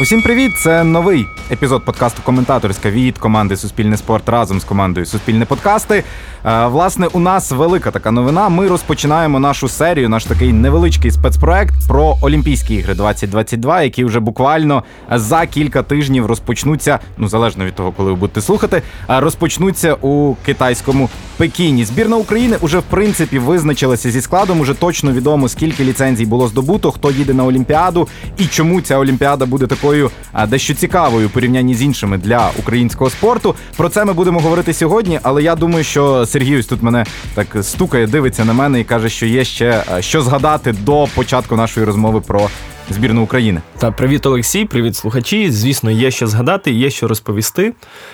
[0.00, 0.52] Усім привіт!
[0.58, 6.04] Це новий епізод подкасту Коментаторська від команди Суспільне спорт разом з командою Суспільне подкасти.
[6.44, 8.48] Е, власне, у нас велика така новина.
[8.48, 14.82] Ми розпочинаємо нашу серію, наш такий невеличкий спецпроект про Олімпійські ігри 2022, які вже буквально
[15.10, 16.98] за кілька тижнів розпочнуться.
[17.18, 21.84] Ну залежно від того, коли ви будете слухати, е, розпочнуться у китайському Пекіні.
[21.84, 24.60] Збірна України уже в принципі визначилася зі складом.
[24.60, 28.08] Уже точно відомо скільки ліцензій було здобуто, хто їде на Олімпіаду
[28.38, 30.10] і чому ця Олімпіада буде такою
[30.48, 33.54] дещо цікавою порівнянні з іншими для українського спорту.
[33.76, 37.04] Про це ми будемо говорити сьогодні, але я думаю, що Сергій ось тут мене
[37.34, 41.86] так стукає, дивиться на мене і каже, що є ще що згадати до початку нашої
[41.86, 42.48] розмови про
[42.90, 43.60] збірну України.
[43.78, 45.50] Та привіт, Олексій, привіт, слухачі.
[45.50, 47.72] Звісно, є що згадати, є що розповісти.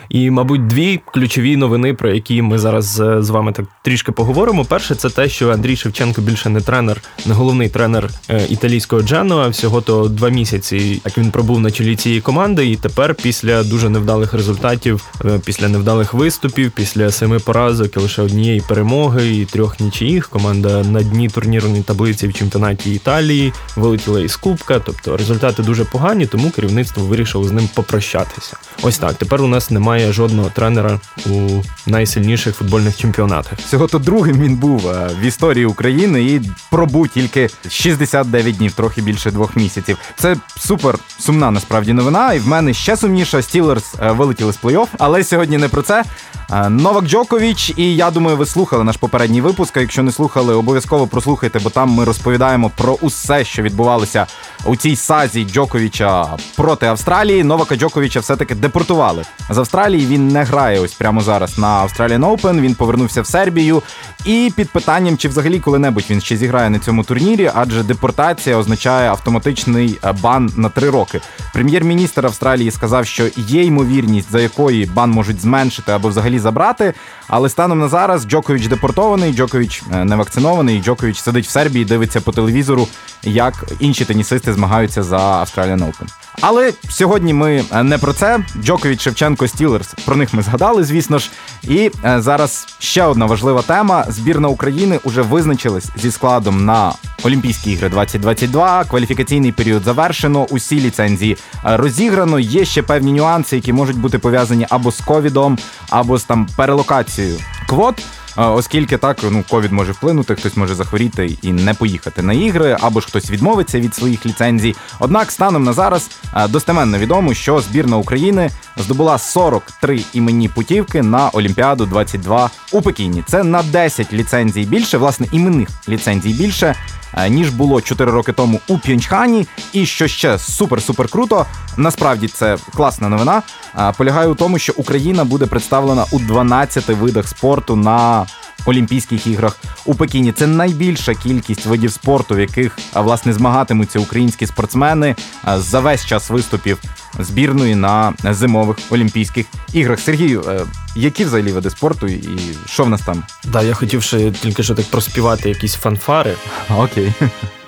[0.09, 4.65] І, мабуть, дві ключові новини, про які ми зараз е, з вами так трішки поговоримо.
[4.65, 9.49] Перше, це те, що Андрій Шевченко більше не тренер, не головний тренер е, італійського Дженуа.
[9.49, 13.89] Всього то два місяці, як він пробув на чолі цієї команди, і тепер, після дуже
[13.89, 19.81] невдалих результатів, е, після невдалих виступів, після семи поразок і лише однієї перемоги і трьох
[19.81, 24.59] нічиїх, команда на дні турнірної таблиці в чемпіонаті Італії вилетіла із куб.
[24.69, 28.57] Тобто результати дуже погані, тому керівництво вирішило з ним попрощатися.
[28.83, 29.15] Ось так.
[29.15, 33.59] Тепер у нас немає жодного тренера у найсильніших футбольних чемпіонатах.
[33.59, 39.03] Всього то другим він був е, в історії України і пробув тільки 69 днів, трохи
[39.03, 39.99] більше двох місяців.
[40.17, 42.33] Це супер сумна насправді новина.
[42.33, 43.43] І в мене ще сумніша.
[43.43, 46.05] Стілерс вилетіли з плей-офф, але сьогодні не про це.
[46.53, 49.77] Е, Новак Джокович, і я думаю, ви слухали наш попередній випуск.
[49.77, 54.27] а Якщо не слухали, обов'язково прослухайте, бо там ми розповідаємо про усе, що відбувалося
[54.65, 57.45] у цій сазі Джоковича проти Австралії.
[57.45, 60.07] Новака Джоковича все-таки депортували з Австралії.
[60.07, 63.83] Він не грає ось прямо зараз на Australian Open, Він повернувся в Сербію.
[64.25, 69.11] І під питанням, чи взагалі коли-небудь він ще зіграє на цьому турнірі, адже депортація означає
[69.11, 71.21] автоматичний е, бан на три роки.
[71.53, 76.95] Прем'єр-міністр Австралії сказав, що є ймовірність, за якої бан можуть зменшити або взагалі забрати.
[77.29, 80.83] Але станом на зараз Джокович депортований, Джокович е, не вакцинований.
[80.83, 82.89] Джокович сидить в Сербії, дивиться по телевізору,
[83.23, 86.07] як інші тенісисти змагаються за Australian Open.
[86.41, 88.41] Але сьогодні ми е, не про це.
[88.63, 89.95] Джокович, Шевченко, Стілерс.
[90.05, 91.31] Про них ми згадали, звісно ж.
[91.63, 96.93] І е, зараз ще одна важлива тема: збірна України вже визначилась зі складом на
[97.23, 98.85] Олімпійські ігри 2022.
[98.85, 100.47] Кваліфікаційний період завершено.
[100.51, 102.39] Усі ліцензії розіграно.
[102.39, 105.59] Є ще певні нюанси, які можуть бути пов'язані або з ковідом,
[105.91, 107.39] або з там перелокацією
[107.69, 108.03] квот.
[108.37, 113.01] Оскільки так ну ковід може вплинути, хтось може захворіти і не поїхати на ігри, або
[113.01, 114.75] ж хтось відмовиться від своїх ліцензій.
[114.99, 116.11] Однак, станом на зараз
[116.49, 123.25] достеменно відомо, що збірна України здобула 43 іменні путівки на Олімпіаду 22 у Пекіні.
[123.27, 126.75] Це на 10 ліцензій більше, власне, іменних ліцензій більше.
[127.15, 129.47] Е, ніж було 4 роки тому у П'єнчхані.
[129.73, 131.47] І що ще супер-супер круто,
[131.77, 133.43] насправді це класна новина.
[133.79, 138.27] Е, полягає у тому, що Україна буде представлена у 12 видах спорту на
[138.67, 140.33] Олімпійських іграх у Пекіні.
[140.33, 145.17] Це найбільша кількість видів спорту, в яких власне змагатимуться українські спортсмени
[145.57, 146.79] за весь час виступів
[147.19, 150.01] збірної на зимових Олімпійських іграх.
[150.01, 150.61] Сергію, е,
[150.97, 152.29] які взагалі види спорту і
[152.67, 153.23] що в нас там?
[153.45, 156.35] Да, я хотів ще тільки що так проспівати якісь фанфари.
[156.77, 157.13] Окей.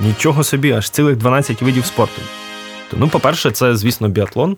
[0.00, 2.22] Нічого собі, аж цілих 12 видів спорту.
[2.92, 4.56] Ну, по-перше, це, звісно, біатлон.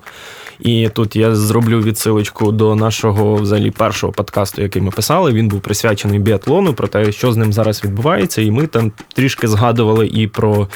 [0.61, 5.33] І тут я зроблю відсилочку до нашого взагалі першого подкасту, який ми писали.
[5.33, 8.43] Він був присвячений біатлону, про те, що з ним зараз відбувається.
[8.43, 10.69] І ми там трішки згадували і про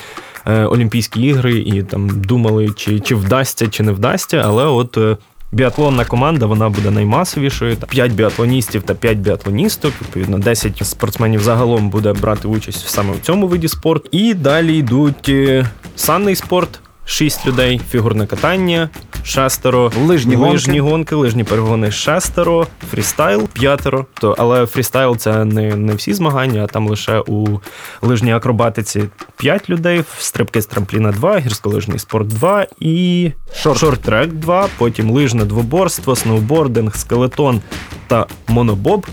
[0.46, 4.42] е, Олімпійські ігри, і там думали, чи, чи вдасться, чи не вдасться.
[4.46, 4.96] Але от.
[4.96, 5.16] Е,
[5.52, 7.76] біатлонна команда вона буде наймасовішою.
[7.76, 9.92] 5 біатлоністів та 5 біатлоністок.
[10.00, 14.08] Відповідно, 10 спортсменів загалом буде брати участь саме в цьому виді спорту.
[14.12, 15.66] І далі йдуть е,
[15.96, 16.80] санний спорт,
[17.10, 18.88] 6 людей, фігурне катання,
[19.24, 24.06] шестеро, лижні лижні гонки, гонки лижні перегони шестеро, фрістайл п'ятеро.
[24.20, 27.60] То, але фрістайл це не не всі змагання, а там лише у
[28.02, 29.04] лижній акробатиці
[29.36, 36.16] 5 людей, стрибки з трампліна 2, гірськолижний спорт 2 і шорт-трек 2, потім лижне двоборство,
[36.16, 37.60] сноубординг, скелетон
[38.06, 39.06] та монобоб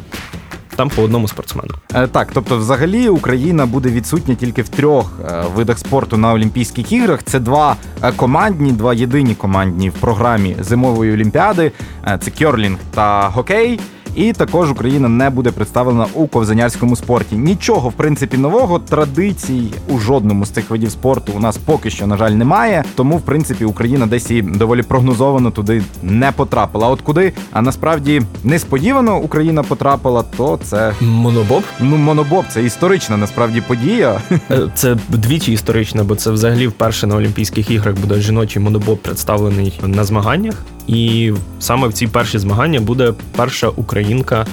[0.78, 1.74] там по одному спортсмену.
[1.94, 6.92] Е, так, тобто, взагалі, Україна буде відсутня тільки в трьох е, видах спорту на Олімпійських
[6.92, 7.24] іграх.
[7.24, 11.72] Це два е, командні, два єдині командні в програмі зимової олімпіади.
[12.20, 13.80] Це кьорлінг та хокей.
[14.18, 17.36] І також Україна не буде представлена у ковзанярському спорті.
[17.36, 22.08] Нічого в принципі нового традицій у жодному з цих видів спорту у нас поки що
[22.08, 22.84] на жаль немає.
[22.96, 26.88] Тому в принципі Україна десь і доволі прогнозовано туди не потрапила.
[26.88, 31.64] От куди а насправді несподівано Україна потрапила, то це монобоб.
[31.80, 34.22] Ну монобоб це історична насправді подія.
[34.52, 39.80] Е, це двічі історична, бо це взагалі вперше на Олімпійських іграх буде жіночий монобоб представлений
[39.84, 40.56] на змаганнях.
[40.88, 44.46] І саме в ці перші змагання буде перша українка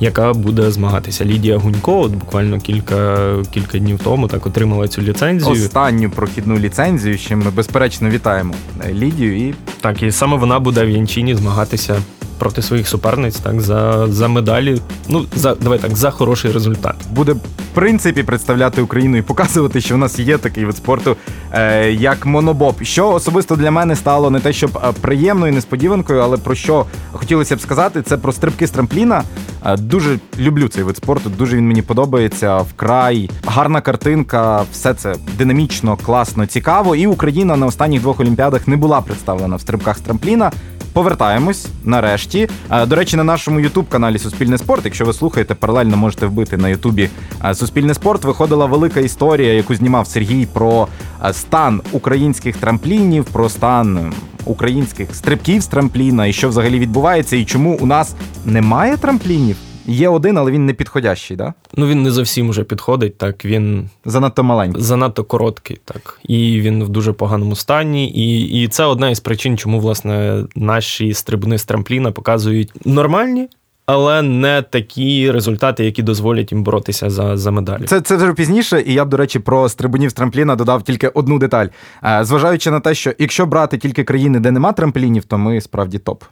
[0.00, 1.24] яка буде змагатися.
[1.24, 5.52] Лідія Гунько, от буквально кілька кілька днів тому так отримала цю ліцензію.
[5.52, 8.54] Останню прохідну ліцензію, що ми безперечно вітаємо
[8.92, 9.48] Лідію.
[9.48, 12.02] І так, і саме вона буде в Янчині змагатися
[12.38, 14.80] проти своїх суперниць, так за за медалі.
[15.08, 16.94] Ну за давай так за хороший результат.
[17.10, 17.40] Буде в
[17.74, 21.16] принципі представляти Україну і показувати, що в нас є такий вид спорту,
[21.52, 22.82] е, як монобоб.
[22.82, 27.56] Що особисто для мене стало не те, щоб е, приємною несподіванкою, але про що хотілося
[27.56, 29.22] б сказати, це про стрибки з трампліна.
[29.66, 31.30] Е, дуже люблю цей вид спорту.
[31.30, 32.58] Дуже він мені подобається.
[32.58, 36.96] Вкрай гарна картинка, все це динамічно, класно, цікаво.
[36.96, 40.50] І Україна на останніх двох олімпіадах не була представлена в стрибках з трампліна.
[40.98, 42.48] Повертаємось нарешті.
[42.86, 44.84] До речі, на нашому ютуб-каналі Суспільне спорт.
[44.84, 47.10] Якщо ви слухаєте, паралельно можете вбити на Ютубі
[47.54, 48.24] Суспільне спорт.
[48.24, 50.88] Виходила велика історія, яку знімав Сергій про
[51.32, 54.12] стан українських трамплінів, про стан
[54.44, 59.56] українських стрибків з трампліна і що взагалі відбувається, і чому у нас немає трамплінів.
[59.88, 61.54] Є один, але він не підходящий, да?
[61.76, 63.18] Ну він не зовсім вже підходить.
[63.18, 68.10] Так він занадто маленький, занадто короткий, так і він в дуже поганому стані.
[68.10, 73.48] І і це одна із причин, чому власне наші стрибни з трампліна показують нормальні.
[73.86, 77.84] Але не такі результати, які дозволять їм боротися за за медалі.
[77.84, 81.08] Це це вже пізніше, і я б, до речі, про стрибунів з трампліна додав тільки
[81.08, 81.66] одну деталь.
[82.04, 85.98] Е, зважаючи на те, що якщо брати тільки країни, де нема трамплінів, то ми справді
[85.98, 86.24] топ.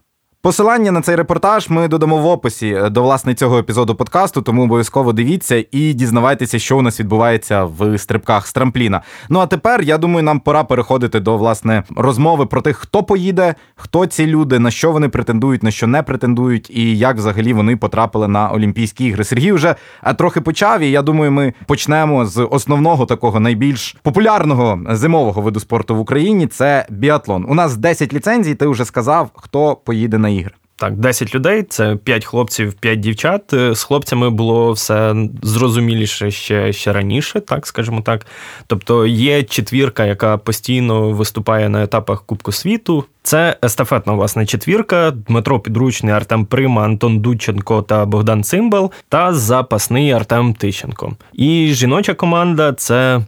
[0.46, 4.62] Посилання на цей репортаж ми додамо в описі е, до власне цього епізоду подкасту, тому
[4.62, 9.02] обов'язково дивіться і дізнавайтеся, що у нас відбувається в стрибках з трампліна.
[9.28, 13.54] Ну а тепер я думаю, нам пора переходити до власне розмови про тих, хто поїде,
[13.76, 17.76] хто ці люди, на що вони претендують, на що не претендують, і як взагалі вони
[17.76, 19.24] потрапили на Олімпійські ігри.
[19.24, 20.80] Сергій вже е, трохи почав.
[20.80, 26.46] І я думаю, ми почнемо з основного такого найбільш популярного зимового виду спорту в Україні.
[26.46, 27.46] Це біатлон.
[27.48, 28.54] У нас 10 ліцензій.
[28.54, 30.52] Ти вже сказав, хто поїде на ігри.
[30.78, 33.52] Так, 10 людей це 5 хлопців, 5 дівчат.
[33.52, 38.26] Е, з хлопцями було все зрозуміліше ще ще раніше, так скажімо так.
[38.66, 43.04] Тобто є четвірка, яка постійно виступає на етапах Кубку світу.
[43.22, 50.12] Це естафетна власне четвірка: Дмитро Підручний, Артем Прима, Антон Дудченко та Богдан Цимбал, та запасний
[50.12, 51.12] Артем Тищенко.
[51.32, 53.20] І жіноча команда це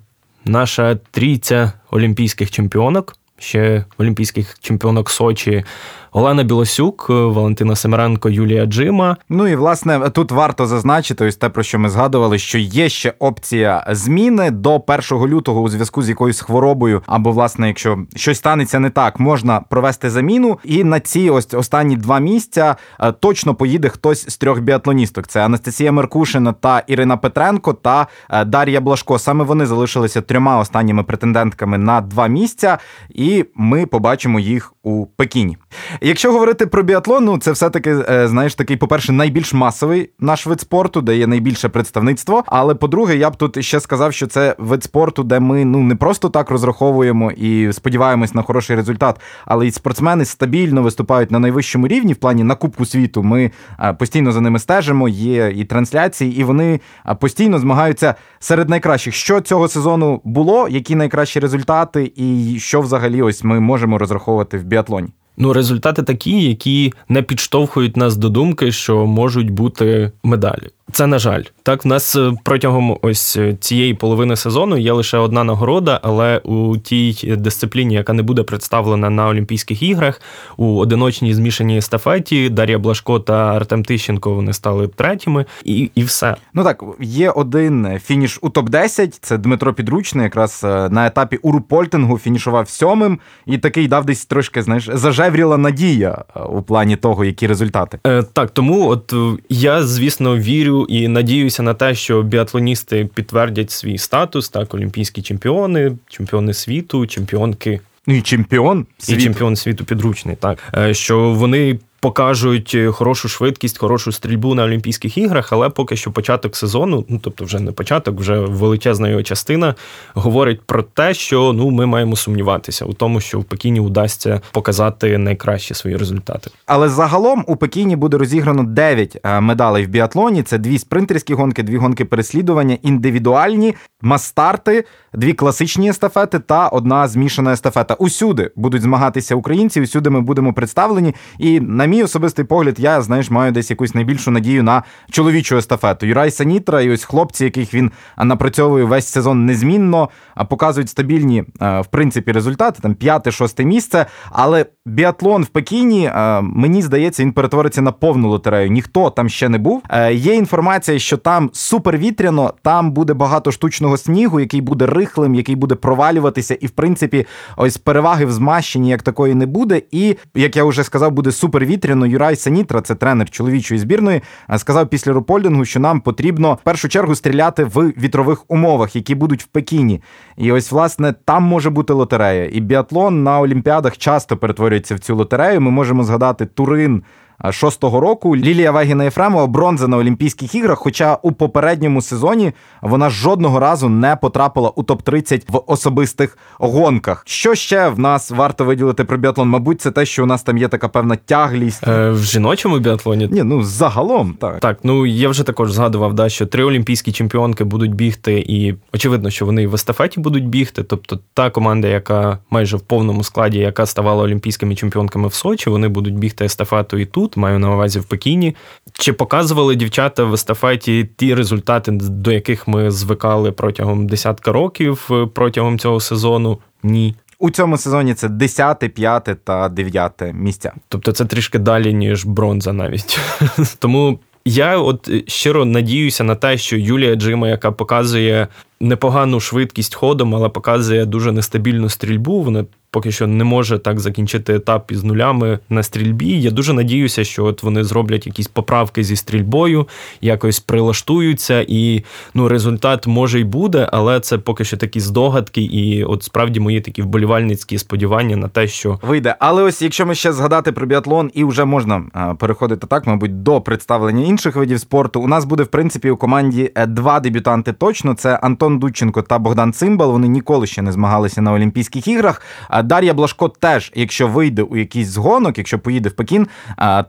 [0.44, 3.16] наша трійця олімпійських чемпіонок.
[3.40, 5.64] Ще олімпійських чемпіонок Сочі
[6.12, 9.16] Олена Білосюк, е, Валентина Семеренко, Юлія Джима.
[9.28, 13.14] Ну і власне тут варто зазначити, ось те, про що ми згадували, що є ще
[13.18, 18.78] опція зміни до 1 лютого у зв'язку з якоюсь хворобою, або власне, якщо щось станеться
[18.78, 20.58] не так, можна провести заміну.
[20.64, 25.26] І на ці ось останні два місця е, точно поїде хтось з трьох біатлоністок.
[25.26, 29.18] Це Анастасія Меркушина та Ірина Петренко та е, Дар'я Блашко.
[29.18, 32.78] Саме вони залишилися трьома останніми претендентками на два місця,
[33.08, 35.56] і ми побачимо їх у Пекіні.
[36.00, 40.60] Якщо говорити про біатлон, ну це все-таки, е, знаєш, такий, по-перше, найбільш масовий наш вид
[40.60, 42.44] спорту, де є найбільше представництво.
[42.46, 45.96] Але по-друге, я б тут ще сказав, що це вид спорту, де ми ну не
[45.96, 51.88] просто так розраховуємо і сподіваємось на хороший результат, але й спортсмени стабільно виступають на найвищому
[51.88, 53.22] рівні в плані на Кубку світу.
[53.22, 53.50] Ми
[53.80, 55.08] е, постійно за ними стежимо.
[55.08, 59.14] Є і трансляції, і вони е, постійно змагаються серед найкращих.
[59.14, 64.64] Що цього сезону було, які найкращі результати, і що взагалі ось ми можемо розраховувати в
[64.64, 65.08] біатлоні.
[65.40, 70.68] Ну, результати такі, які не підштовхують нас до думки, що можуть бути медалі.
[70.92, 75.18] Це на жаль, так в нас е, протягом ось е, цієї половини сезону є лише
[75.18, 80.20] одна нагорода, але у тій дисципліні, яка не буде представлена на Олімпійських іграх,
[80.56, 86.36] у одиночній змішаній естафеті Дар'я Блашко та Артем Тищенко вони стали третіми, і і все.
[86.54, 91.36] Ну так є один фініш у топ 10 Це Дмитро Підручний, якраз е, на етапі
[91.36, 97.46] урупольтингу фінішував сьомим, і такий дав десь трошки знаєш зажевріла надія у плані того, які
[97.46, 97.98] результати.
[98.06, 99.14] Е, Так, тому от
[99.48, 105.96] я звісно вірю і надіюся на те, що біатлоністи підтвердять свій статус, так, олімпійські чемпіони,
[106.08, 107.80] чемпіони світу, чемпіонки.
[108.06, 109.20] Ну і чемпіон світу.
[109.20, 110.58] І чемпіон світу підручний, так.
[110.76, 116.56] Е, що вони покажуть хорошу швидкість, хорошу стрільбу на Олімпійських іграх, але поки що початок
[116.56, 119.74] сезону, ну тобто, вже не початок, вже величезна його частина,
[120.14, 125.18] говорить про те, що ну ми маємо сумніватися у тому, що в Пекіні удасться показати
[125.18, 126.50] найкращі свої результати.
[126.66, 130.42] Але загалом у Пекіні буде розіграно 9 е, медалей в біатлоні.
[130.42, 137.52] Це дві спринтерські гонки, дві гонки переслідування, індивідуальні, мастарти, дві класичні естафети та одна змішана
[137.52, 137.94] естафета.
[137.94, 139.80] Усюди будуть змагатися українці.
[139.80, 141.14] Усюди ми будемо представлені.
[141.38, 146.06] І на мій особистий погляд, я знаєш, маю десь якусь найбільшу надію на чоловічу естафету.
[146.06, 150.08] Юрай Санітра і ось хлопці, яких він напрацьовує весь сезон незмінно,
[150.48, 152.80] показують стабільні в принципі результати.
[152.82, 154.06] Там п'яте-шосте місце.
[154.30, 156.10] Але біатлон в Пекіні
[156.42, 158.70] мені здається, він перетвориться на повну лотерею.
[158.70, 159.82] Ніхто там ще не був.
[159.90, 165.54] Е, є інформація, що там супервітряно, там буде багато штучного снігу, який буде рихлим, який
[165.54, 167.26] буде провалюватися, і в принципі,
[167.56, 169.82] ось переваги в змащенні як такої не буде.
[169.90, 171.77] І як я вже сказав, буде супервітряно.
[171.84, 174.22] Юрай Санітра, це тренер чоловічої збірної,
[174.56, 179.42] сказав після рупольдингу, що нам потрібно в першу чергу стріляти в вітрових умовах, які будуть
[179.42, 180.02] в Пекіні.
[180.36, 182.48] І ось власне там може бути лотерея.
[182.52, 185.60] І біатлон на олімпіадах часто перетворюється в цю лотерею.
[185.60, 187.02] Ми можемо згадати Турин
[187.50, 188.36] шостого року.
[188.36, 190.78] Лілія Вегіна Єфремова бронза на Олімпійських іграх.
[190.78, 192.52] Хоча у попередньому сезоні
[192.82, 197.22] вона жодного разу не потрапила у топ 30 в особистих гонках.
[197.26, 199.48] Що ще в нас варто виділити про біатлон?
[199.48, 203.28] Мабуть, це те, що у нас там є така певна тяглість Е, в жіночому біатлоні.
[203.30, 204.60] Ні, ну загалом так.
[204.60, 209.30] Так, ну я вже також згадував, да, що три олімпійські чемпіонки будуть бігти, і очевидно,
[209.30, 210.82] що вони в естафеті будуть бігти.
[210.82, 215.88] Тобто та команда, яка майже в повному складі, яка ставала олімпійськими чемпіонками в Сочі, вони
[215.88, 218.56] будуть бігти естафету і тут тут, маю на увазі в Пекіні.
[218.92, 225.26] Чи показували дівчата в естафеті ті результати, до яких ми звикали протягом десятка років е,
[225.34, 226.58] протягом цього сезону?
[226.82, 227.14] Ні.
[227.38, 230.72] У цьому сезоні це 10, 5 та 9 місця.
[230.88, 233.20] Тобто це трішки далі, ніж бронза навіть.
[233.78, 238.48] Тому я от щиро надіюся на те, що Юлія Джима, яка показує
[238.80, 242.42] непогану швидкість ходом, але показує дуже нестабільну стрільбу.
[242.42, 246.40] Вона поки що не може так закінчити етап із нулями на стрільбі.
[246.40, 249.88] Я дуже надіюся, що от вони зроблять якісь поправки зі стрільбою,
[250.20, 252.04] якось прилаштуються, і
[252.34, 256.80] ну результат може й буде, але це поки що такі здогадки, і от справді мої
[256.80, 259.36] такі вболівальницькі сподівання на те, що вийде.
[259.38, 262.02] Але ось якщо ми ще згадати про біатлон, і вже можна
[262.38, 265.20] переходити так, мабуть, до представлення інших видів спорту.
[265.20, 267.72] У нас буде в принципі у команді е, два дебютанти.
[267.72, 270.12] Точно це Антон Дудченко та Богдан Цимбал.
[270.12, 272.42] Вони ніколи ще не змагалися на Олімпійських іграх.
[272.82, 276.48] Дар'я Блашко теж, якщо вийде у якийсь згонок, якщо поїде в Пекін,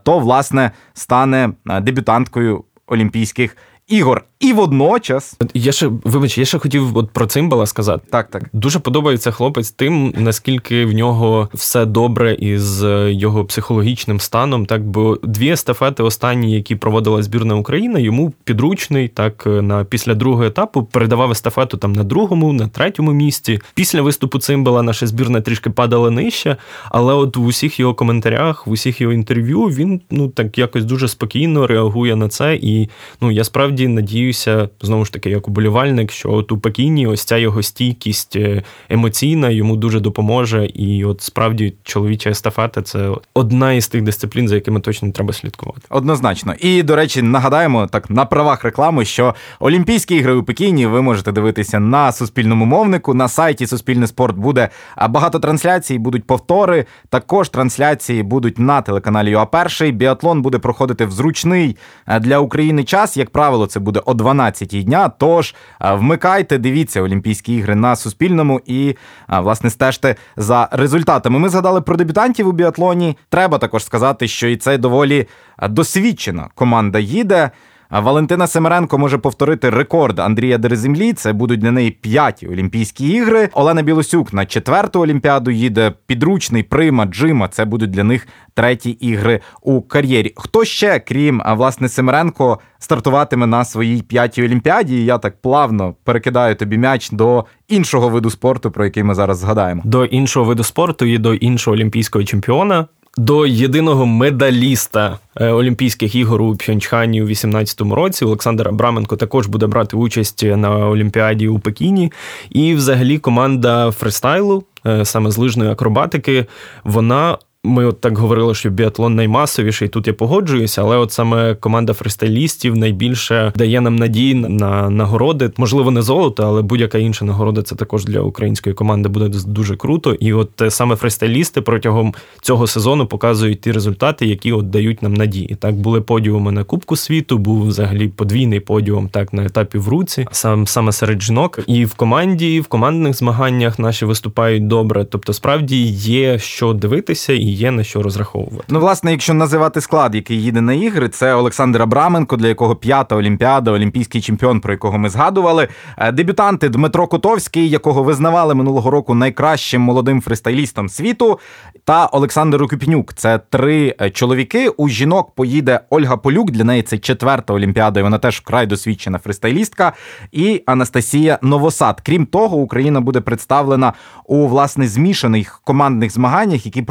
[0.02, 1.50] то власне стане
[1.82, 3.56] дебютанткою Олімпійських
[3.88, 4.24] ігор.
[4.40, 8.06] І водночас я ще вибач, я ще хотів от про цимбала сказати.
[8.10, 14.20] Так, так дуже подобається хлопець тим, наскільки в нього все добре із е, його психологічним
[14.20, 14.66] станом.
[14.66, 20.14] Так, бо дві естафети останні, які проводила збірна України, йому підручний, так е, на після
[20.14, 23.58] другого етапу передавав естафету там на другому, на третьому місці.
[23.74, 26.56] Після виступу цимбала наша збірна трішки падала нижче,
[26.90, 31.08] але от в усіх його коментарях, в усіх його інтерв'ю він ну так якось дуже
[31.08, 32.54] спокійно реагує на це.
[32.54, 32.88] І
[33.20, 37.24] ну я справді надію надіюся, знову ж таки, як уболівальник, що от у Пекіні ось
[37.24, 40.66] ця його стійкість е, емоційна йому дуже допоможе.
[40.66, 45.80] І от справді чоловіча естафета це одна із тих дисциплін, за якими точно треба слідкувати.
[45.90, 46.54] Однозначно.
[46.60, 51.32] І до речі, нагадаємо так на правах реклами, що Олімпійські ігри у Пекіні ви можете
[51.32, 53.14] дивитися на суспільному мовнику.
[53.14, 54.68] На сайті Суспільний спорт буде
[55.08, 56.86] багато трансляцій, будуть повтори.
[57.08, 59.92] Також трансляції будуть на телеканалі ЮА Перший.
[59.92, 63.16] Біатлон буде проходити в зручний е, для України час.
[63.16, 65.10] Як правило, це буде о 12-й дня.
[65.18, 68.96] Тож вмикайте, дивіться Олімпійські ігри на Суспільному і
[69.28, 71.38] власне стежте за результатами.
[71.38, 73.16] Ми згадали про дебютантів у біатлоні.
[73.28, 75.26] Треба також сказати, що і це доволі
[75.68, 77.50] досвідчена команда їде.
[77.90, 81.12] Валентина Семеренко може повторити рекорд Андрія Дереземлі.
[81.12, 83.48] Це будуть для неї п'яті Олімпійські ігри.
[83.52, 85.92] Олена Білосюк на четверту олімпіаду їде.
[86.06, 87.48] Підручний прима Джима.
[87.48, 90.32] Це будуть для них треті ігри у кар'єрі.
[90.36, 95.04] Хто ще, крім власне Семеренко, стартуватиме на своїй п'ятій олімпіаді?
[95.04, 99.82] Я так плавно перекидаю тобі м'яч до іншого виду спорту, про який ми зараз згадаємо.
[99.84, 102.86] До іншого виду спорту і до іншого олімпійського чемпіона
[103.18, 108.24] до єдиного медаліста е, Олімпійських ігор у Пхьончхані у 2018 році.
[108.24, 112.12] Олександр Абраменко також буде брати участь на Олімпіаді у Пекіні.
[112.50, 116.46] І, взагалі, команда фристайлу, е, саме з лижної акробатики,
[116.84, 119.88] вона ми от так говорили, що біатлон наймасовіший.
[119.88, 125.50] Тут я погоджуюся, але от саме команда фристайлістів найбільше дає нам надії на нагороди.
[125.56, 130.14] Можливо, не золото, але будь-яка інша нагорода це також для української команди буде дуже круто.
[130.14, 135.14] І от е, саме фристайлісти протягом цього сезону показують ті результати, які от дають нам
[135.14, 135.56] надії.
[135.60, 140.26] Так були подіуми на Кубку світу, був взагалі подвійний подіум так на етапі в руці,
[140.32, 141.58] сам саме серед жінок.
[141.66, 145.04] І в команді, і в командних змаганнях наші виступають добре.
[145.04, 148.64] Тобто, справді є що дивитися є на що розраховувати.
[148.68, 153.16] Ну, власне, якщо називати склад, який їде на ігри, це Олександр Абраменко, для якого п'ята
[153.16, 155.68] олімпіада, олімпійський чемпіон, про якого ми згадували.
[155.98, 161.38] Е, дебютанти Дмитро Котовський, якого визнавали минулого року найкращим молодим фристайлістом світу,
[161.84, 163.14] та Олександр Укіпнюк.
[163.14, 164.68] Це три е, чоловіки.
[164.68, 166.50] У жінок поїде Ольга Полюк.
[166.50, 168.00] Для неї це четверта олімпіада.
[168.00, 169.92] і Вона теж вкрай досвідчена фристайлістка.
[170.32, 172.00] І Анастасія Новосад.
[172.00, 173.92] Крім того, Україна буде представлена
[174.26, 176.82] у власне змішаних командних змаганнях, які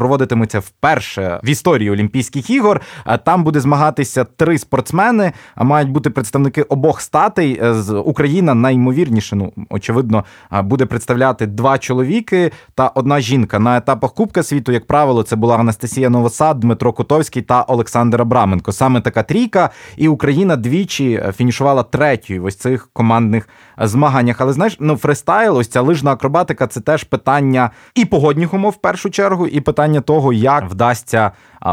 [0.50, 2.82] проводитимуться вперше в історії Олімпійських ігор.
[3.25, 7.60] Там буде змагатися три спортсмени, а мають бути представники обох статей.
[7.63, 10.24] Е, з Україна наймовірніше, ну очевидно,
[10.63, 14.72] буде представляти два чоловіки та одна жінка на етапах Кубка світу.
[14.72, 18.72] Як правило, це була Анастасія Новосад, Дмитро Котовський та Олександр Абраменко.
[18.72, 23.50] Саме така трійка, і Україна двічі е, фінішувала третьою в ось цих командних
[23.88, 24.42] змаганнях.
[24.42, 28.82] Але знаєш, ну фристайл, ось ця лижна акробатика це теж питання і погодних умов в
[28.82, 31.32] першу чергу, і питання того, як вдасться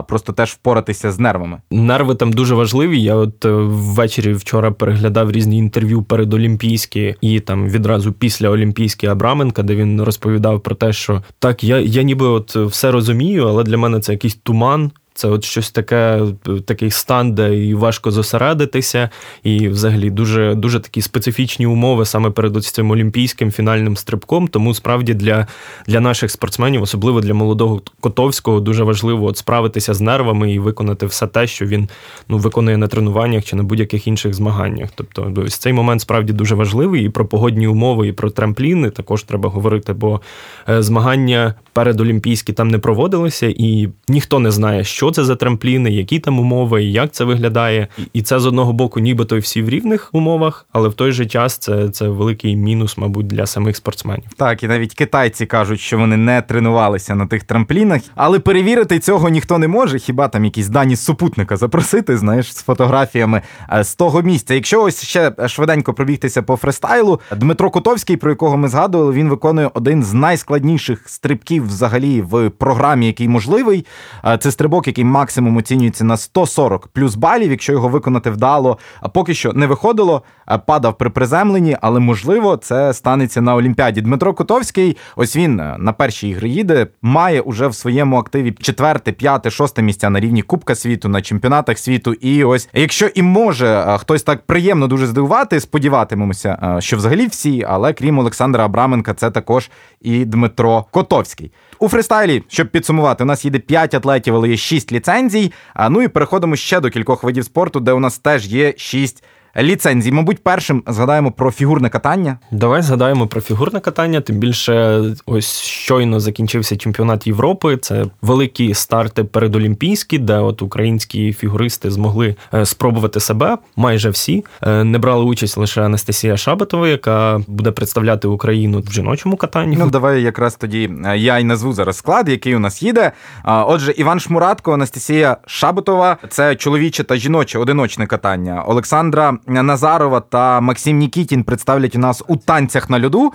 [0.08, 1.60] просто теж впоратися з нервами.
[1.70, 3.02] Нерви там дуже важливі.
[3.02, 9.06] Я от е, ввечері вчора переглядав різні інтерв'ю перед Олімпійські і там відразу після Олімпійські
[9.06, 13.64] Абраменка, де він розповідав про те, що так, я, я ніби от все розумію, але
[13.64, 14.90] для мене це якийсь туман.
[15.16, 16.22] Це от щось таке,
[16.66, 19.10] такий стан, де і важко зосередитися,
[19.42, 24.48] і взагалі дуже дуже такі специфічні умови саме перед цим олімпійським фінальним стрибком.
[24.48, 25.46] Тому справді для
[25.86, 31.06] для наших спортсменів, особливо для молодого Котовського, дуже важливо от справитися з нервами і виконати
[31.06, 31.88] все те, що він
[32.28, 34.90] ну виконує на тренуваннях чи на будь-яких інших змаганнях.
[34.94, 37.04] Тобто, ось цей момент справді дуже важливий.
[37.04, 40.20] І про погодні умови, і про трампліни також треба говорити, бо
[40.68, 45.90] е, змагання передолімпійські там не проводилися, і ніхто не знає, що що це за трампліни,
[45.90, 47.88] які там умови, як це виглядає.
[48.12, 51.58] І це з одного боку, нібито всі в рівних умовах, але в той же час
[51.58, 54.24] це це великий мінус, мабуть, для самих спортсменів.
[54.36, 59.28] Так, і навіть китайці кажуть, що вони не тренувалися на тих трамплінах, але перевірити цього
[59.28, 59.98] ніхто не може.
[59.98, 64.54] Хіба там якісь дані з супутника запросити, знаєш, з фотографіями е, з того місця.
[64.54, 69.70] Якщо ось ще швиденько пробігтися по фристайлу, Дмитро Котовський, про якого ми згадували, він виконує
[69.74, 73.86] один з найскладніших стрибків взагалі в програмі, який можливий.
[74.24, 78.78] Е, це стрибок, який максимум оцінюється на 140 плюс балів, якщо його виконати вдало.
[79.00, 80.22] А поки що не виходило,
[80.66, 84.00] падав при приземленні, але можливо це станеться на Олімпіаді.
[84.00, 89.12] Дмитро Котовський, ось він е, на перші ігри їде, має уже в своєму активі четверте,
[89.12, 92.12] п'яте, шосте місця на рівні Кубка світу, на чемпіонатах світу.
[92.12, 97.26] І ось якщо і може е, хтось так приємно дуже здивувати, сподіватимемося, е, що взагалі
[97.26, 99.70] всі, але крім Олександра Абраменка, це також
[100.00, 101.52] і Дмитро Котовський.
[101.78, 105.52] У фристайлі, щоб підсумувати, у нас їде 5 атлетів, але є 6 ліцензій.
[105.74, 109.24] А Ну і переходимо ще до кількох видів спорту, де у нас теж є 6
[109.58, 110.12] ліцензій.
[110.12, 112.38] Мабуть, першим згадаємо про фігурне катання.
[112.50, 114.20] Давай згадаємо про фігурне катання.
[114.20, 117.76] Тим більше, ось щойно закінчився чемпіонат Європи.
[117.76, 123.58] Це великі старти передолімпійські, де от українські фігуристи змогли е, спробувати себе.
[123.76, 129.36] Майже всі е, не брали участь лише Анастасія Шабатова, яка буде представляти Україну в жіночому
[129.36, 129.76] катанні.
[129.78, 133.12] Ну давай якраз тоді е, я й назву зараз склад, який у нас їде.
[133.44, 138.64] Отже, Іван Шмуратко, Анастасія Шабатова це чоловіче та жіноче одиночне катання.
[138.66, 143.32] Олександра Назарова та Максим Нікітін представлять у нас у танцях на льоду.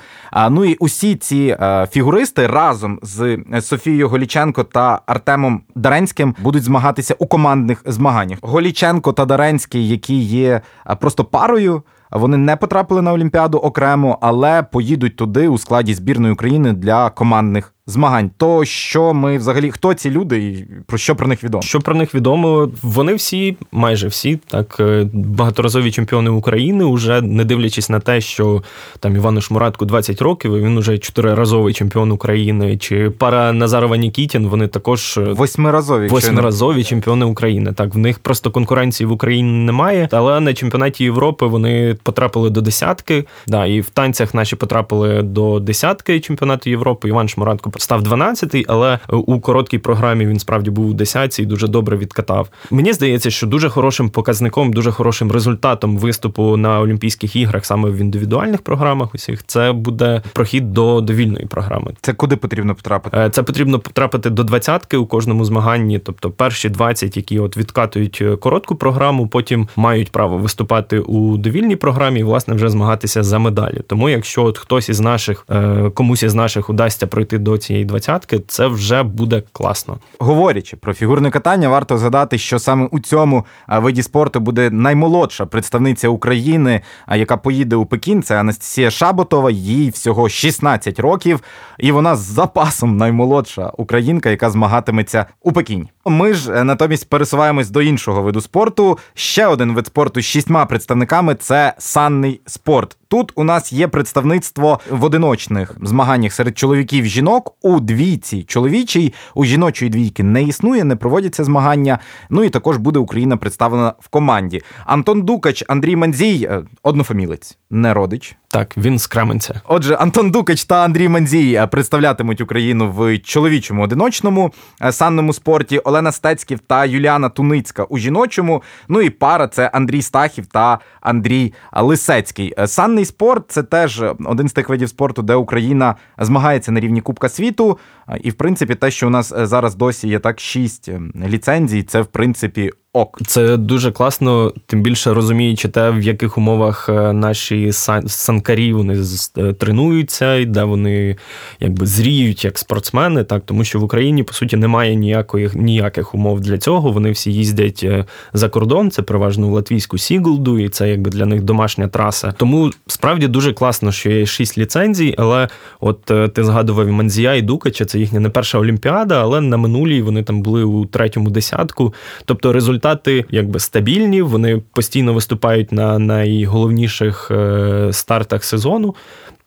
[0.50, 7.16] Ну і усі ці е, фігуристи разом з Софією Голіченко та Артемом Даренським будуть змагатися
[7.20, 8.40] у командних змаганнях.
[8.42, 11.84] Голіченко та Даренський, які є е, просто парою.
[12.12, 17.74] Вони не потрапили на Олімпіаду окремо, але поїдуть туди у складі збірної України для командних
[17.88, 18.32] змагань.
[18.38, 21.62] То що ми взагалі хто ці люди і про що про них відомо?
[21.62, 22.72] Що про них відомо?
[22.82, 28.64] Вони всі, майже всі, так е, багаторазові чемпіони України, уже не дивлячись на те, що
[29.00, 32.78] там Івану Шмуратку 20 років, і він уже чотириразовий чемпіон України.
[32.78, 37.74] Чи пара Назарова Нікітін, вони також е, восьмиразові восьмиразові чемпіони України.
[37.74, 42.62] Так в них просто конкуренції в Україні немає, але на чемпіонаті Європи вони потрапили до
[42.62, 43.26] десятки.
[43.48, 47.10] Да, і в танцях наші потрапили до десятки чемпіонату Європи.
[47.10, 51.68] Іван Шмуратко став 12-й, але у короткій програмі він справді був у 10-й і дуже
[51.68, 52.50] добре відкатав.
[52.72, 57.98] Мені здається, що дуже хорошим показником, дуже хорошим результатом виступу на Олімпійських іграх саме в
[57.98, 59.16] індивідуальних програмах.
[59.16, 61.94] Усіх це буде прохід до довільної програми.
[62.02, 63.18] Це куди потрібно потрапити?
[63.18, 68.20] Е, це потрібно потрапити до двадцятки у кожному змаганні, тобто перші 20, які от відкатують
[68.22, 73.40] е, коротку програму, потім мають право виступати у довільній програмі і власне вже змагатися за
[73.40, 73.82] медалі.
[73.88, 78.40] Тому, якщо от хтось із наших е, комусь із наших удасться пройти до цієї двадцятки,
[78.48, 79.98] це вже буде класно.
[80.20, 86.08] Говорячи про фігурне катання, варто згадати, що саме у цьому виді спорту буде наймолодша представниця
[86.08, 86.82] України,
[87.16, 88.24] яка поїде у Пекін.
[88.24, 89.52] Це Анастасія Шаботова.
[89.52, 91.40] Їй всього 16 років,
[91.80, 95.90] і вона з запасом наймолодша українка, яка змагатиметься у Пекіні.
[96.06, 98.98] Ми ж е, натомість пересуваємось до іншого виду спорту.
[99.14, 102.98] Ще один вид спорту з шістьма представниками це санний спорт.
[103.12, 109.46] Тут у нас є представництво в одиночних змаганнях серед чоловіків жінок у двійці чоловічій, у
[109.46, 112.00] жіночої двійки не існує, не проводяться змагання.
[112.30, 114.62] Ну і також буде Україна представлена в команді.
[114.86, 118.36] Антон Дукач, Андрій Манзій, е, однофамілець, не родич.
[118.54, 119.62] Так, він з Кременця.
[119.68, 125.80] Отже, Антон Дукач та Андрій Манзій е, представлятимуть Україну в чоловічому одиночному е, санному спорті.
[125.80, 128.64] Олена Стецьків та Юліана Туницька у жіночому.
[128.88, 132.54] Ну і пара це Андрій Стахів та Андрій Лисецький.
[132.66, 137.30] Санний спорт це теж один з тих видів спорту, де Україна змагається на рівні Кубка
[137.30, 137.78] світу.
[138.22, 141.84] І, в принципі, те, що у нас е, зараз досі є так шість ем, ліцензій,
[141.84, 143.20] це в принципі ок.
[143.28, 147.72] Це дуже класно, тим більше розуміючи те, в яких умовах е, наші
[148.08, 149.04] санкарі вони
[149.38, 151.16] е, тренуються, і де вони
[151.60, 156.40] якби зріють як спортсмени, так тому що в Україні по суті немає ніякої ніяких умов
[156.40, 156.92] для цього.
[156.92, 157.86] Вони всі їздять
[158.34, 158.92] за кордон.
[158.92, 162.34] Це переважно в латвійську Сіглду, і це якби для них домашня траса.
[162.38, 165.48] Тому справді дуже класно, що є шість ліцензій, але
[165.80, 170.24] от ти згадував Манзія і Дукача, це їхня не перша олімпіада, але на минулій вони
[170.24, 171.94] там були у третьому десятку.
[172.26, 178.96] Тобто результати якби стабільні, вони постійно виступають на найголовніших е, стартах сезону,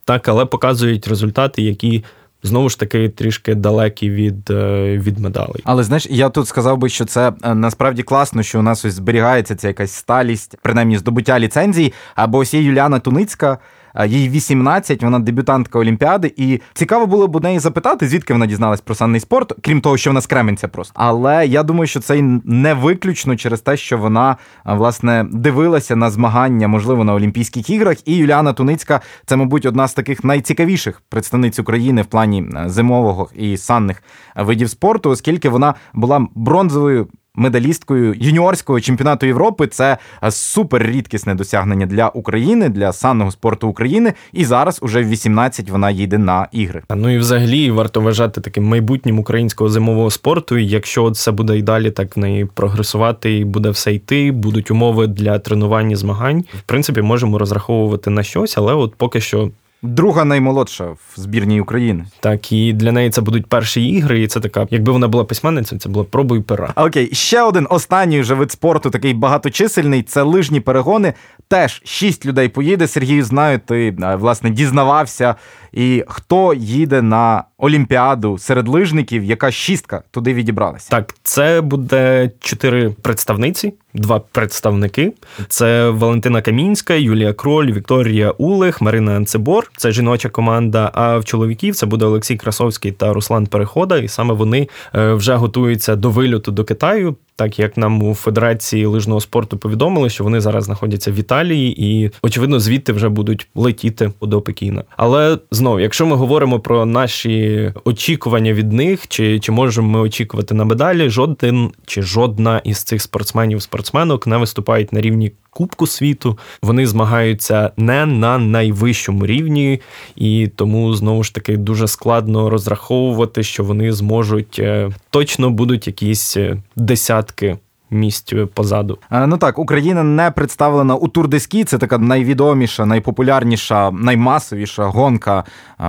[0.04, 2.04] так, але показують результати, які.
[2.46, 5.62] Знову ж таки, трішки далекі від е, від медалей.
[5.64, 8.94] Але знаєш, я тут сказав би, що це е, насправді класно, що у нас ось
[8.94, 11.92] зберігається ця якась сталість, принаймні здобуття ліцензій.
[12.14, 13.58] Або ось є Юліана Туницька,
[14.06, 18.80] їй 18, вона дебютантка Олімпіади, і цікаво було б у неї запитати, звідки вона дізналась
[18.80, 20.92] про санний спорт, крім того, що вона з Кременця просто.
[20.96, 26.68] Але я думаю, що це не виключно через те, що вона власне дивилася на змагання,
[26.68, 28.08] можливо, на Олімпійських іграх.
[28.08, 33.56] І Юліана Туницька це, мабуть, одна з таких найцікавіших представниць України в плані зимового і
[33.56, 34.02] санних
[34.36, 39.66] видів спорту, оскільки вона була бронзовою медалісткою юніорського чемпіонату Європи.
[39.66, 44.12] Це е, супер рідкісне досягнення для України, для санного спорту України.
[44.32, 46.82] І зараз уже в 18 вона їде на ігри.
[46.94, 50.58] Ну і взагалі варто вважати таким майбутнім українського зимового спорту.
[50.58, 55.06] Якщо це буде і далі так в неї прогресувати, і буде все йти, будуть умови
[55.06, 56.44] для тренування змагань.
[56.58, 59.50] В принципі, можемо розраховувати на щось, але от поки що
[59.84, 62.04] друга наймолодша в збірній України.
[62.20, 65.80] Так, і для неї це будуть перші ігри, і це така, якби вона була письменницею,
[65.80, 66.72] це була пробуй пера.
[66.76, 70.02] Окей, ще один останній вже вид спорту, такий багаточисельний.
[70.02, 71.14] Це лижні перегони.
[71.48, 72.86] Теж шість людей поїде.
[72.86, 75.34] Сергію знаю, ти власне дізнавався.
[75.74, 80.88] І хто їде на Олімпіаду серед лижників, яка шістка туди відібралася?
[80.90, 85.12] Так, це буде чотири представниці, два представники.
[85.48, 89.70] Це Валентина Камінська, Юлія Кроль, Вікторія Улех, Марина Анцебор.
[89.76, 90.90] Це жіноча команда.
[90.94, 93.98] А в чоловіків це буде Олексій Красовський та Руслан Перехода.
[93.98, 97.16] І саме вони е, вже готуються до вильоту до Китаю.
[97.36, 102.10] Так як нам у Федерації лижного спорту повідомили, що вони зараз знаходяться в Італії, і
[102.22, 104.84] очевидно, звідти вже будуть летіти до Пекіна.
[104.96, 110.54] Але знову, якщо ми говоримо про наші очікування від них, чи чи можемо ми очікувати
[110.54, 116.38] на медалі, жоден чи жодна із цих спортсменів-спортсменок не виступають на рівні Кубку світу.
[116.62, 119.80] Вони змагаються не на найвищому рівні,
[120.16, 126.36] і тому знову ж таки дуже складно розраховувати, що вони зможуть е, точно будуть якісь
[126.36, 127.58] е, десятки.
[127.90, 128.98] Місць позаду.
[129.10, 135.44] Ну так, Україна не представлена у Тур-де-Скі, Це така найвідоміша, найпопулярніша, наймасовіша гонка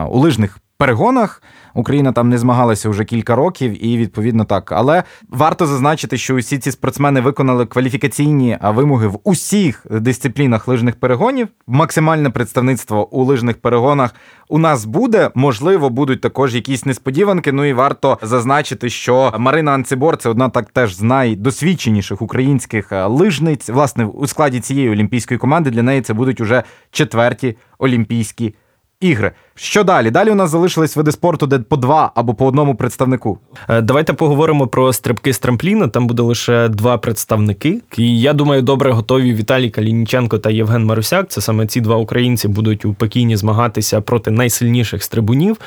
[0.09, 1.41] у лижних перегонах.
[1.73, 4.71] Україна там не змагалася вже кілька років, і відповідно так.
[4.71, 11.47] Але варто зазначити, що усі ці спортсмени виконали кваліфікаційні вимоги в усіх дисциплінах лижних перегонів.
[11.67, 14.15] Максимальне представництво у лижних перегонах
[14.49, 15.29] у нас буде.
[15.35, 17.51] Можливо, будуть також якісь несподіванки.
[17.51, 23.69] Ну і варто зазначити, що Марина Анцибор це одна так теж з найдосвідченіших українських лижниць.
[23.69, 28.55] Власне, у складі цієї олімпійської команди для неї це будуть уже четверті олімпійські
[28.99, 29.31] ігри.
[29.57, 30.11] Що далі?
[30.11, 33.39] Далі у нас залишились види спорту, де по два або по одному представнику.
[33.69, 35.87] Е, давайте поговоримо про стрибки з трампліна.
[35.87, 37.81] Там буде лише два представники.
[37.97, 41.29] І я думаю, добре готові Віталій Калініченко та Євген Марусяк.
[41.29, 45.57] Це саме ці два українці будуть у Пекіні змагатися проти найсильніших стрибунів.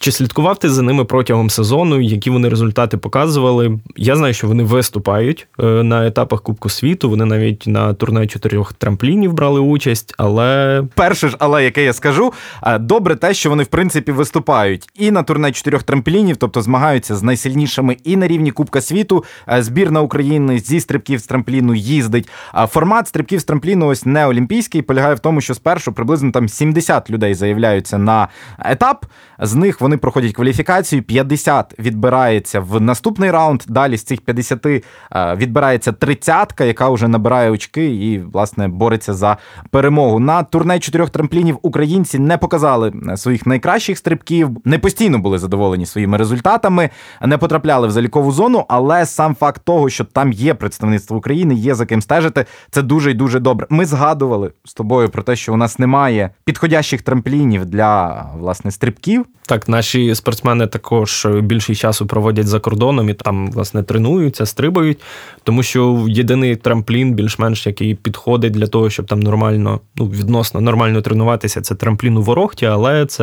[0.00, 2.00] Чи слідкував ти за ними протягом сезону?
[2.00, 3.78] Які вони результати показували?
[3.96, 7.10] Я знаю, що вони виступають е, на етапах Кубку світу.
[7.10, 12.32] Вони навіть на турне чотирьох трамплінів брали участь, але перше ж, але яке я скажу,
[12.62, 17.16] е, добре те, що вони в принципі виступають і на турне чотирьох трамплінів, тобто змагаються
[17.16, 19.24] з найсильнішими і на рівні Кубка світу.
[19.48, 22.28] Е, збірна України зі стрибків з трампліну їздить.
[22.68, 27.10] Формат стрибків з трампліну ось не олімпійський, полягає в тому, що спершу приблизно там 70
[27.10, 29.06] людей заявляються на етап.
[29.38, 33.62] З них вони проходять кваліфікацію, 50 відбирається в наступний раунд.
[33.68, 39.36] Далі з цих 50 е, відбирається тридцятка, яка вже набирає очки і власне бореться за
[39.70, 40.20] перемогу.
[40.20, 42.92] На турне чотирьох трамплінів українці не показали
[43.26, 46.90] своїх найкращих стрибків, не постійно були задоволені своїми результатами,
[47.22, 48.64] не потрапляли в залікову зону.
[48.68, 53.10] Але сам факт того, що там є представництво України, є за ким стежити, це дуже
[53.10, 53.66] і дуже добре.
[53.70, 59.26] Ми згадували з тобою про те, що у нас немає підходящих трамплінів для власне стрибків.
[59.48, 64.98] Так, наші спортсмени також більшість часу проводять за кордоном і там власне тренуються, стрибають,
[65.42, 71.02] тому що єдиний трамплін, більш-менш який підходить для того, щоб там нормально, ну відносно нормально
[71.02, 73.15] тренуватися, це трамплін у ворогті, але це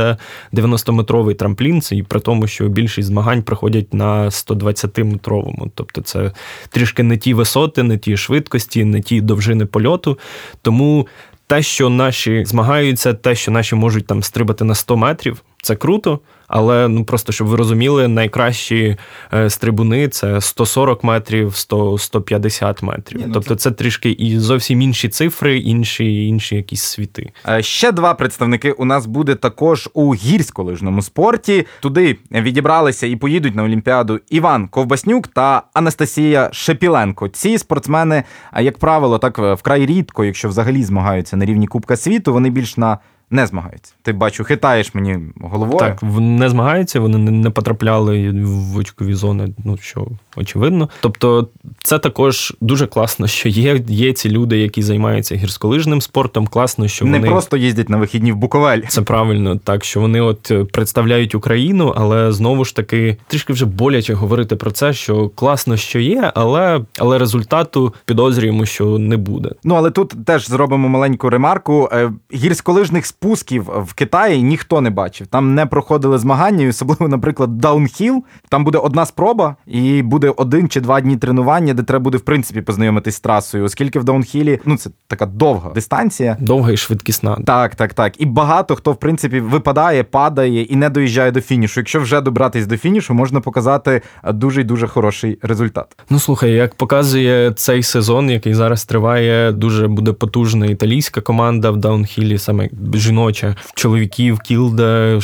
[0.53, 5.71] 90-метровий трамплін, це і при тому, що більшість змагань проходять на 120-метровому.
[5.75, 6.31] Тобто це
[6.69, 10.19] трішки не ті висоти, не ті швидкості, не ті довжини польоту.
[10.61, 11.07] Тому
[11.47, 16.19] те, що наші змагаються, те, що наші можуть там стрибати на 100 метрів, це круто.
[16.55, 18.97] Але ну просто щоб ви розуміли, найкращі
[19.33, 23.19] е, стрибуни це 140 метрів, 100-150 метрів.
[23.19, 27.31] Ні, ну, тобто це трішки і зовсім інші цифри, інші інші якісь світи.
[27.49, 31.65] Е, ще два представники у нас буде також у гірськолижному спорті.
[31.79, 37.27] Туди відібралися і поїдуть на Олімпіаду Іван Ковбаснюк та Анастасія Шепіленко.
[37.27, 38.23] Ці спортсмени,
[38.59, 42.77] як правило, так е, вкрай рідко, якщо взагалі змагаються на рівні Кубка світу, вони більш
[42.77, 42.97] на
[43.33, 43.93] не змагаються.
[44.01, 45.79] Ти бачу, хитаєш мені головою.
[45.79, 50.89] Так, не змагаються, вони не потрапляли в очкові зони, ну що очевидно.
[51.01, 51.47] Тобто,
[51.83, 56.47] це також дуже класно, що є є ці люди, які займаються гірськолижним спортом.
[56.47, 58.81] Класно, що не вони просто їздять на вихідні в Буковель.
[58.87, 63.65] Це правильно, так що вони от е, представляють Україну, але знову ж таки трішки вже
[63.65, 69.49] боляче говорити про це, що класно, що є, але але результату підозрюємо, що не буде.
[69.63, 71.89] Ну але тут теж зробимо маленьку ремарку.
[71.91, 75.27] Е, гірськолижних спусків в Китаї ніхто не бачив.
[75.27, 78.23] Там не проходили змагання, і особливо, наприклад, даунхіл.
[78.49, 82.21] Там буде одна спроба, і буде один чи два дні тренування, де треба буде в
[82.21, 87.37] принципі познайомитись з трасою, оскільки в даунхілі ну це така довга дистанція, довга і швидкісна.
[87.45, 88.21] Так, так, так.
[88.21, 91.79] І багато хто в принципі випадає, падає і не доїжджає до фінішу.
[91.79, 94.01] Якщо вже добратись до фінішу, можна показати
[94.33, 95.97] дуже й дуже хороший результат.
[96.09, 101.77] Ну слухай, як показує цей сезон, який зараз триває, дуже буде потужна італійська команда в
[101.77, 102.69] даунхілі, саме
[103.13, 105.19] жіноча чоловіків, кілда,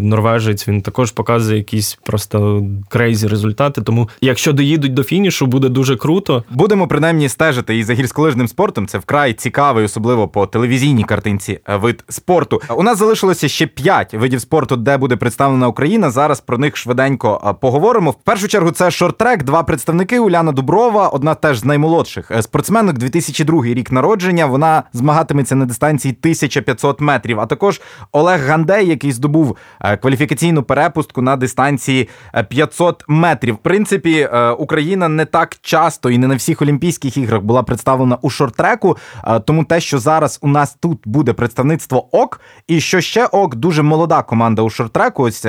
[0.00, 0.68] норвежець.
[0.68, 3.82] Він також показує якісь просто crazy результати.
[3.82, 6.44] Тому, якщо доїдуть до фінішу, буде дуже круто.
[6.50, 8.86] Будемо принаймні стежити і за гірськолижним спортом.
[8.86, 11.60] Це вкрай цікавий, особливо по телевізійній картинці.
[11.68, 12.60] Е, вид спорту.
[12.76, 16.10] У нас залишилося ще п'ять видів спорту, де буде представлена Україна.
[16.10, 18.10] Зараз про них швиденько е, поговоримо.
[18.10, 19.42] В першу чергу це шорт-трек.
[19.42, 24.46] Два представники Уляна Дуброва, одна теж з наймолодших е, спортсменок, 2002 рік народження.
[24.46, 27.80] Вона змагатиметься на дистанції 1500 метрів метрів, а також
[28.12, 32.08] Олег Гандей, який здобув е, кваліфікаційну перепустку на дистанції
[32.48, 33.54] 500 е, метрів.
[33.54, 38.18] В принципі, е, Україна не так часто і не на всіх Олімпійських іграх була представлена
[38.22, 38.96] у шорт-треку,
[39.46, 43.82] тому те, що зараз у нас тут буде представництво ок, і що ще ок, дуже
[43.82, 45.22] молода команда у шорт-треку.
[45.22, 45.46] Ось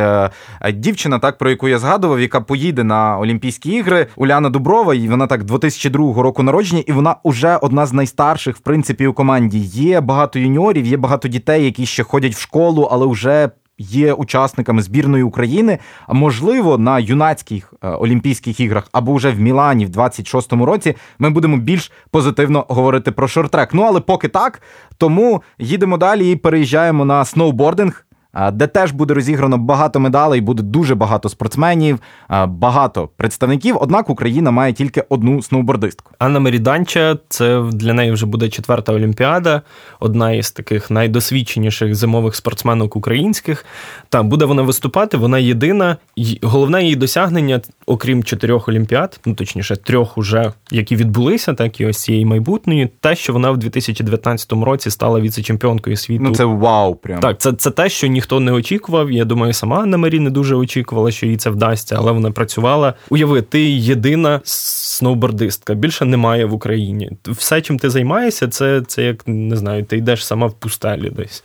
[0.73, 5.27] дівчина, так про яку я згадував, яка поїде на Олімпійські ігри, Уляна Дуброва, і вона
[5.27, 9.59] так 2002 року народження, і вона уже одна з найстарших в принципі у команді.
[9.59, 13.49] Є багато юніорів, є багато дітей які ще ходять в школу, але вже.
[13.77, 19.85] Є учасниками збірної України, а можливо, на юнацьких е, Олімпійських іграх або вже в Мілані
[19.85, 23.67] в 26-му році ми будемо більш позитивно говорити про шорт-трек.
[23.73, 24.61] Ну але поки так,
[24.97, 28.05] тому їдемо далі і переїжджаємо на сноубординг
[28.53, 31.99] де теж буде розіграно багато медалей, буде дуже багато спортсменів,
[32.47, 33.77] багато представників.
[33.79, 36.11] Однак Україна має тільки одну сноубордистку.
[36.19, 39.61] Анна Меріданча це для неї вже буде четверта олімпіада,
[39.99, 43.65] одна із таких найдосвідченіших зимових спортсменок українських.
[44.09, 45.17] Та буде вона виступати.
[45.17, 45.97] Вона єдина,
[46.41, 51.97] головне її досягнення окрім чотирьох олімпіад, ну точніше, трьох уже, які відбулися, так і ось
[51.97, 56.23] цієї майбутньої, те, що вона в 2019 році стала віце-чемпіонкою світу.
[56.23, 57.37] Ну це вау, прям так.
[57.37, 59.11] Це це те, що ніхто не очікував.
[59.11, 62.93] Я думаю, сама Анна Марі не дуже очікувала, що їй це вдасться, але вона працювала.
[63.09, 65.73] Уяви, ти єдина сноубордистка.
[65.73, 67.11] Більше немає в Україні.
[67.27, 71.43] Все, чим ти займаєшся, це це як не знаю, ти йдеш сама в пустелі десь.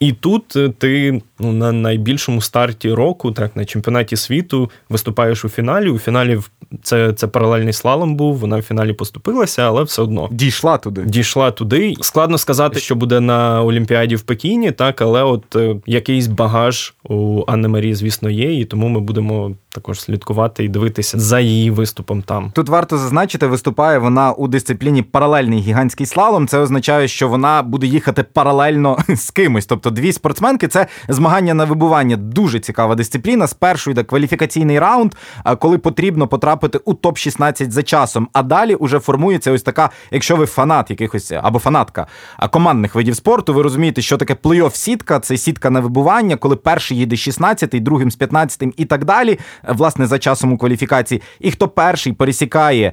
[0.00, 5.48] І тут е, ти ну, на найбільшому старті року, так на чемпіонаті світу, виступаєш у
[5.48, 5.90] фіналі.
[5.90, 6.38] У фіналі
[6.82, 8.36] це це паралельний слалом був.
[8.36, 11.02] Вона в фіналі поступилася, але все одно дійшла туди.
[11.06, 11.94] Дійшла туди.
[12.00, 17.44] Складно сказати, що буде на Олімпіаді в Пекіні, так але от е, якийсь багаж у
[17.46, 22.22] Анни Марії, звісно, є, і тому ми будемо також слідкувати і дивитися за її виступом.
[22.22, 26.48] Там тут варто зазначити, виступає вона у дисципліні паралельний гігантський слалом.
[26.48, 29.66] Це означає, що вона буде їхати паралельно з кимось.
[29.66, 32.16] Тобто, дві спортсменки це змагання на вибування.
[32.16, 33.46] Дуже цікава дисципліна.
[33.46, 35.14] Спершу йде кваліфікаційний раунд,
[35.58, 38.28] коли потрібно потрапити у топ 16 за часом.
[38.32, 42.06] А далі уже формується ось така, якщо ви фанат якихось або фанатка
[42.50, 46.98] командних видів спорту, ви розумієте, що таке плей-офф сітка це сітка на вибування, коли перший
[46.98, 49.38] їде 16, другим з 15 і так далі
[49.68, 51.22] власне за часом у кваліфікації.
[51.40, 52.92] І хто перший пересікає.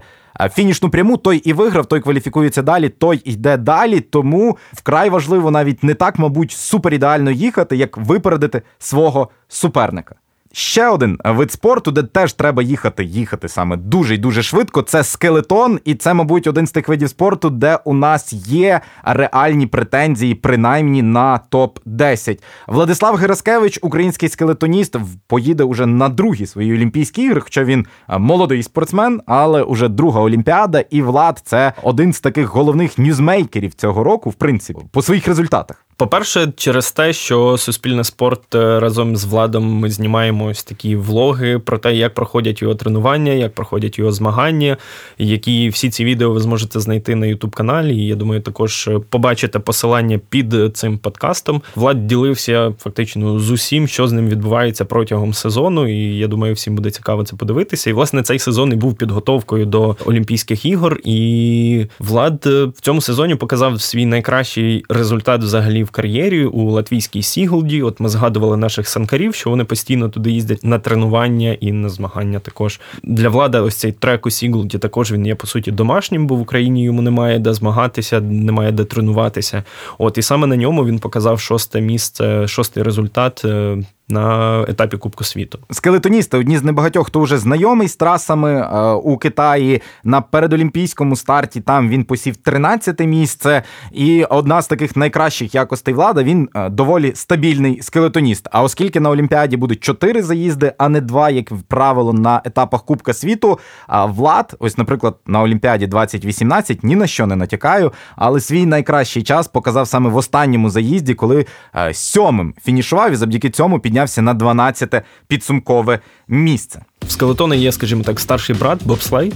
[0.54, 4.00] Фінішну пряму той і виграв, той кваліфікується далі, той йде далі.
[4.00, 10.15] Тому вкрай важливо навіть не так, мабуть, суперідеально їхати, як випередити свого суперника.
[10.58, 14.82] Ще один вид спорту, де теж треба їхати, їхати саме дуже й дуже швидко.
[14.82, 19.67] Це скелетон, і це, мабуть, один з тих видів спорту, де у нас є реальні
[19.67, 24.96] претензії, принаймні на топ 10 Владислав Гераскевич, український скелетоніст,
[25.28, 27.86] поїде уже на другі свої Олімпійські ігри, хоча він
[28.17, 30.84] молодий спортсмен, але уже друга олімпіада.
[30.89, 35.87] І влад це один з таких головних ньюзмейкерів цього року, в принципі, по своїх результатах.
[35.97, 41.60] По-перше, через те, що Суспільне Спорт е, разом з Владом ми знімаємо ось такі влоги
[41.60, 44.77] про те, як проходять його тренування, як проходять його змагання,
[45.17, 47.95] які всі ці відео ви зможете знайти на Ютуб каналі.
[47.95, 51.62] І я думаю, також побачите посилання під цим подкастом.
[51.75, 55.88] Влад ділився фактично з усім, що з ним відбувається протягом сезону.
[55.88, 57.89] І я думаю, всім буде цікаво це подивитися.
[57.89, 60.99] І власне цей сезон і був підготовкою до Олімпійських ігор.
[61.03, 67.21] І Влад е, в цьому сезоні показав свій найкращий результат взагалі в кар'єрі у латвійській
[67.21, 67.82] Сіглді.
[67.82, 72.39] От ми згадували наших санкарів, що вони постійно туди їздять на тренування і на змагання.
[72.39, 76.36] Також для Влада, ось цей трек у Сіглді також він є по суті домашнім, бо
[76.36, 79.63] в Україні йому немає де змагатися, немає де тренуватися.
[79.97, 83.78] От і саме на ньому він показав шосте місце, шостий результат е,
[84.10, 85.60] на етапі Кубку світу.
[85.72, 91.62] Скелетоністи одні з небагатьох, хто вже знайомий з трасами е, у Китаї на передолімпійському старті.
[91.62, 97.12] Там він посів 13 місце, і одна з таких найкращих якостей влада він е, доволі
[97.15, 98.48] стабільний скелетоніст.
[98.52, 103.13] А оскільки на Олімпіаді будуть 4 заїзди, а не 2, як правило, на етапах Кубка
[103.13, 103.60] світу.
[104.06, 109.48] Влад, ось, наприклад, на Олімпіаді 2018 ні на що не натякаю, але свій найкращий час
[109.48, 114.33] показав саме в останньому заїзді, коли е, сьомим фінішував і завдяки цьому підняв піднявся на
[114.36, 116.81] 12-те підсумкове місце.
[117.07, 119.33] В скелетони є, скажімо так, старший брат Бобслей.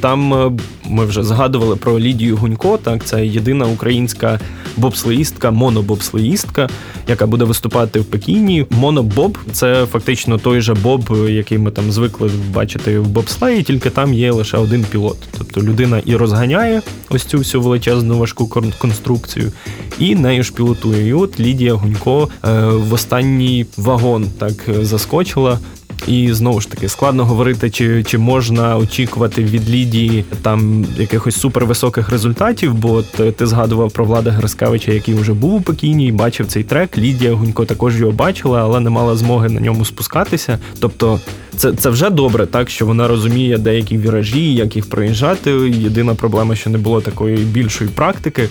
[0.00, 0.52] Там е,
[0.88, 2.78] ми вже згадували про Лідію Гунько.
[2.82, 4.40] Так, це єдина українська
[4.76, 6.68] бобслеїстка, монобобслеїстка,
[7.08, 8.66] яка буде виступати в Пекіні.
[8.70, 14.14] Монобоб це фактично той же Боб, який ми там звикли бачити в бобслеї, тільки там
[14.14, 15.16] є лише один пілот.
[15.38, 19.52] Тобто людина і розганяє ось цю всю величезну важку конструкцію,
[19.98, 21.08] і нею ж пілотує.
[21.08, 25.58] І от Лідія Гунько е, в останній вагон так заскочила.
[26.06, 32.10] І знову ж таки складно говорити, чи чи можна очікувати від Лідії там якихось супервисоких
[32.10, 36.46] результатів, бо ти, ти згадував про Влада Граскевича, який вже був у Пекіні і бачив
[36.46, 36.98] цей трек.
[36.98, 40.58] Лідія Гунько також його бачила, але не мала змоги на ньому спускатися.
[40.80, 41.20] Тобто,
[41.56, 45.50] це це вже добре, так що вона розуміє деякі віражі, як їх проїжджати.
[45.70, 48.48] Єдина проблема, що не було такої більшої практики.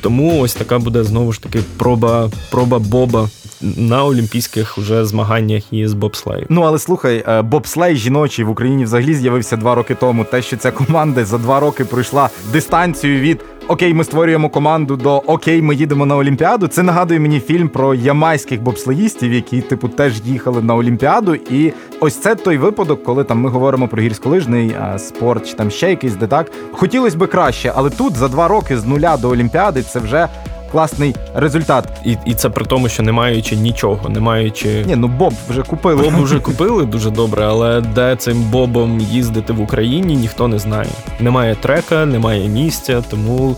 [0.00, 3.28] Тому ось така буде знову ж таки проба, проба Боба
[3.60, 6.46] на олімпійських уже змаганнях із бобслею.
[6.48, 10.24] Ну але слухай, е, бобслей жіночий в Україні взагалі з'явився два роки тому.
[10.24, 13.40] Те, що ця команда за два роки пройшла дистанцію від.
[13.68, 16.66] Окей, ми створюємо команду до Окей, ми їдемо на Олімпіаду.
[16.66, 21.34] Це нагадує мені фільм про ямайських бобслеїстів, які, типу, теж їхали на Олімпіаду.
[21.34, 25.90] І ось це той випадок, коли там ми говоримо про гірськолижний спорт чи там ще
[25.90, 26.52] якийсь де так.
[26.72, 30.28] Хотілося би краще, але тут за два роки з нуля до Олімпіади це вже
[30.72, 31.84] класний результат.
[32.04, 34.84] І і це при тому, що не маючи нічого, не маючи.
[34.86, 36.02] Ні, ну Боб вже купили.
[36.02, 40.90] Боб вже купили дуже добре, але де цим Бобом їздити в Україні, ніхто не знає.
[41.20, 43.56] Немає трека, немає місця, тому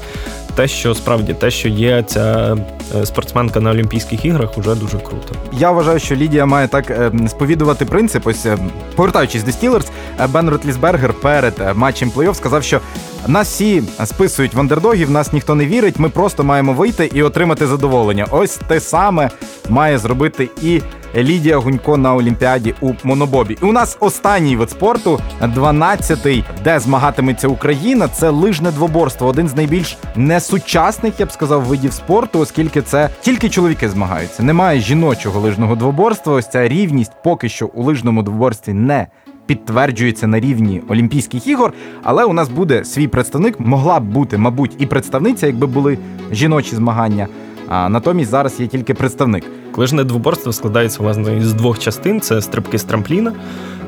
[0.54, 2.56] те, що справді те, що є ця
[2.96, 5.34] е, спортсменка на Олімпійських іграх, вже дуже круто.
[5.52, 8.26] Я вважаю, що Лідія має так е, сповідувати принцип.
[8.26, 8.46] Ось
[8.96, 9.86] повертаючись до Стілерс,
[10.28, 12.80] Бен Ротлісбергер перед матчем плей-офф сказав, що
[13.26, 15.98] нас всі списують в андердогів, нас ніхто не вірить.
[15.98, 18.26] Ми просто маємо вийти і отримати задоволення.
[18.30, 19.30] Ось те саме
[19.68, 20.80] має зробити і
[21.14, 23.58] Лідія Гунько на Олімпіаді у монобобі.
[23.62, 28.08] І у нас останній вид спорту, 12-й, де змагатиметься Україна.
[28.08, 29.28] Це лижне двоборство.
[29.28, 29.96] Один з найбільш
[30.40, 34.42] несучасних, я б сказав, видів спорту, оскільки це тільки чоловіки змагаються.
[34.42, 36.32] Немає жіночого лижного двоборства.
[36.32, 39.06] Ось ця рівність поки що у лижному двоборстві не.
[39.46, 41.72] Підтверджується на рівні Олімпійських ігор,
[42.02, 43.60] але у нас буде свій представник.
[43.60, 45.98] Могла б бути, мабуть, і представниця, якби були
[46.32, 47.28] жіночі змагання.
[47.68, 49.44] А натомість зараз є тільки представник.
[49.76, 53.32] Лижне двоборство складається власне із двох частин: це стрибки з трампліна.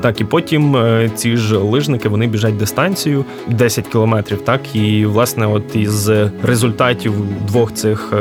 [0.03, 4.43] Так, і потім е, ці ж лижники вони біжать дистанцію 10 кілометрів.
[4.43, 6.11] Так, і власне, от із
[6.43, 7.13] результатів
[7.47, 8.13] двох цих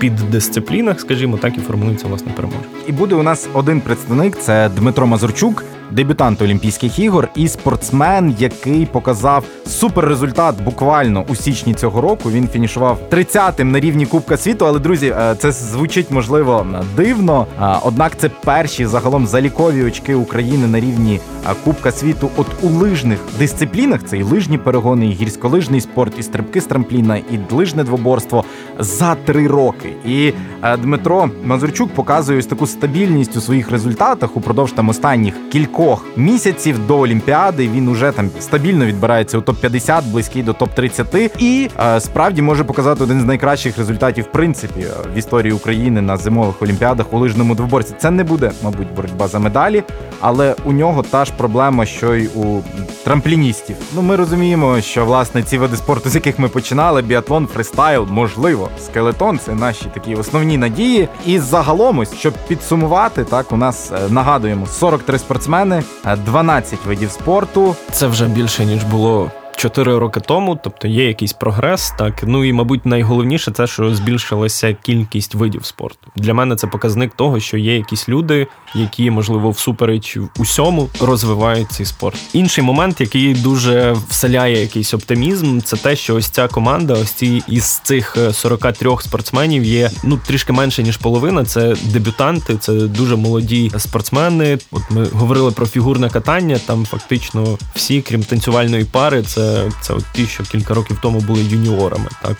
[0.00, 2.60] Під піддисциплінах, скажімо, так і формується власне перемога.
[2.88, 8.86] І буде у нас один представник: це Дмитро Мазурчук дебютант Олімпійських ігор і спортсмен, який
[8.86, 12.30] показав суперрезультат буквально у січні цього року.
[12.30, 14.66] Він фінішував 30-тим на рівні Кубка світу.
[14.66, 16.66] Але друзі, е, це звучить можливо
[16.96, 17.46] дивно.
[17.82, 21.20] Однак це перші загалом залікові очки України на рівні
[21.64, 22.30] Кубка світу.
[22.36, 27.16] От у лижних дисциплінах це і лижні перегони, і гірськолижний спорт, і стрибки з трампліна,
[27.16, 28.44] і лижне двоборство
[28.78, 29.92] за три роки.
[30.06, 30.32] І
[30.62, 36.04] е, Дмитро Мазурчук показує ось таку стабільність у своїх результатах упродовж там останніх кількох кількох
[36.16, 37.68] місяців до Олімпіади.
[37.68, 41.06] Він уже там стабільно відбирається у топ 50 близький до топ 30
[41.38, 46.16] і е, справді може показати один з найкращих результатів в принципі в історії України на
[46.16, 47.94] зимових олімпіадах у лижному двоборці.
[47.98, 49.82] Це не буде, мабуть, боротьба за медалі,
[50.20, 52.60] але у нього та ж проблема, що й у
[53.04, 53.76] трампліністів.
[53.94, 58.68] Ну ми розуміємо, що власне ці види спорту, з яких ми починали: біатлон, фристайл, можливо,
[58.78, 61.08] скелетон це наші такі основні надії.
[61.26, 65.82] І загалом, ось, щоб підсумувати, так у нас е, нагадуємо 43 спортсмени спортсмени,
[66.24, 67.76] 12 видів спорту.
[67.92, 71.92] Це вже більше ніж було 4 роки тому, тобто є якийсь прогрес.
[71.98, 76.08] Так ну і мабуть найголовніше це, що збільшилася кількість видів спорту.
[76.16, 81.86] Для мене це показник того, що є якісь люди, які можливо всупереч усьому розвивають цей
[81.86, 82.16] спорт.
[82.32, 87.42] Інший момент, який дуже вселяє якийсь оптимізм, це те, що ось ця команда, ось ці
[87.48, 91.44] із цих 43 спортсменів є ну трішки менше ніж половина.
[91.44, 94.58] Це дебютанти, це дуже молоді спортсмени.
[94.70, 96.58] От ми говорили про фігурне катання.
[96.66, 99.49] Там фактично всі, крім танцювальної пари, це
[99.80, 102.08] це от ті, що кілька років тому були юніорами.
[102.22, 102.36] Так,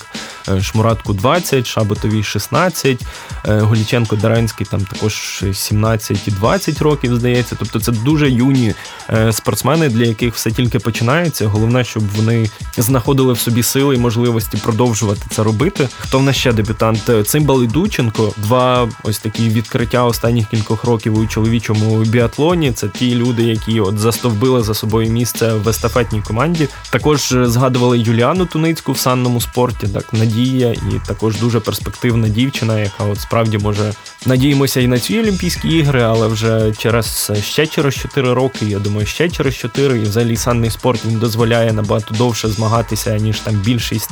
[0.48, 3.02] е, Шмуратку 20, Шаботовій 16,
[3.48, 7.56] е, Голіченко Даранський там також 17 і 20 років, здається.
[7.58, 8.74] Тобто це дуже юні
[9.11, 11.46] е, спортсмени, для яких все тільки починається.
[11.46, 15.88] Головне, щоб вони знаходили в собі сили і можливості продовжувати це робити.
[15.98, 17.11] Хто в нас ще дебютант?
[17.26, 22.72] Цимбал і Дученко, два ось такі відкриття останніх кількох років у чоловічому біатлоні.
[22.72, 26.68] Це ті люди, які от застовбили за собою місце в естафетній команді.
[27.01, 32.80] Також е, згадували Юліану Туницьку в санному спорті, так Надія, і також дуже перспективна дівчина,
[32.80, 33.92] яка от справді може
[34.26, 38.66] надіємося і на ці Олімпійські ігри, але вже через ще через 4 роки.
[38.66, 43.40] Я думаю, ще через 4, і взагалі санний спорт він дозволяє набагато довше змагатися ніж
[43.40, 44.11] там більшість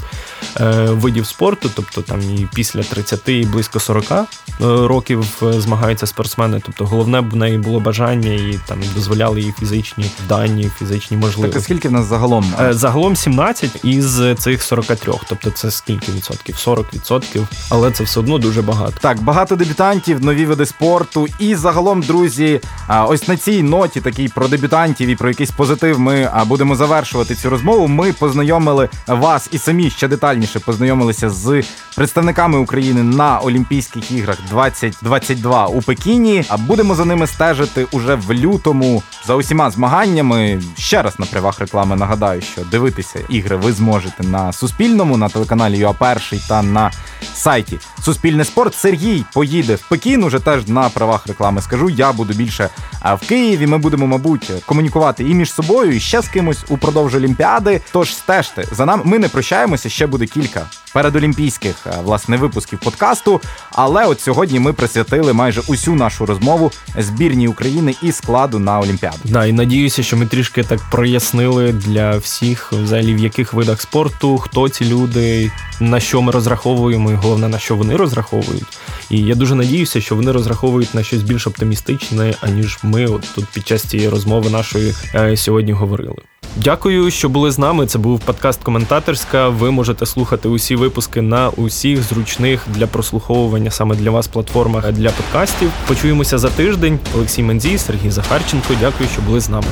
[0.60, 4.26] е, видів спорту, тобто там і після 30 і близько 40 е,
[4.60, 6.62] років е, змагаються спортсмени.
[6.64, 11.52] Тобто головне б в неї було бажання і там дозволяли їй фізичні дані, фізичні можливості.
[11.52, 12.54] Так, а скільки в нас загалом?
[12.70, 15.12] Загалом 17 із цих 43.
[15.28, 16.56] Тобто це скільки відсотків?
[16.56, 18.94] 40 відсотків, але це все одно дуже багато.
[19.00, 21.26] Так, багато дебютантів, нові види спорту.
[21.38, 22.60] І загалом, друзі,
[23.06, 27.50] ось на цій ноті, такий про дебютантів і про якийсь позитив, ми будемо завершувати цю
[27.50, 27.88] розмову.
[27.88, 31.62] Ми познайомили вас і самі ще детальніше познайомилися з
[31.96, 36.44] представниками України на Олімпійських іграх 2022 у Пекіні.
[36.48, 40.62] А будемо за ними стежити уже в лютому за усіма змаганнями.
[40.78, 45.78] Ще раз на привах реклами нагадаю, що дивитися ігри ви зможете на Суспільному, на телеканалі
[45.78, 46.16] ЮА
[46.48, 46.90] та на
[47.34, 48.74] сайті Суспільне спорт.
[48.74, 50.24] Сергій поїде в Пекін.
[50.24, 51.90] Уже теж на правах реклами скажу.
[51.90, 52.68] Я буду більше
[53.04, 53.66] в Києві.
[53.66, 57.80] Ми будемо, мабуть, комунікувати і між собою, і ще з кимось упродовж Олімпіади.
[57.92, 59.02] Тож стежте за нами.
[59.04, 59.88] Ми не прощаємося.
[59.88, 63.40] Ще буде кілька передолімпійських власне випусків подкасту.
[63.70, 69.18] Але от сьогодні ми присвятили майже усю нашу розмову збірній України і складу на Олімпіаду.
[69.24, 74.38] Да, і надіюся, що ми трішки так прояснили для всіх, взагалі в яких видах спорту,
[74.38, 78.78] хто ці люди, на що ми розраховуємо, і головне на що вони розраховують.
[79.10, 83.44] І я дуже надіюся, що вони розраховують на щось більш оптимістичне, аніж ми от тут
[83.44, 86.16] під час цієї розмови нашої е, сьогодні говорили.
[86.56, 87.86] Дякую, що були з нами.
[87.86, 89.48] Це був подкаст Коментаторська.
[89.48, 95.10] Ви можете слухати усі випуски на усіх зручних для прослуховування саме для вас платформах для
[95.10, 95.70] подкастів.
[95.88, 96.98] Почуємося за тиждень.
[97.14, 98.74] Олексій Мензій, Сергій Захарченко.
[98.80, 99.66] Дякую, що були з нами.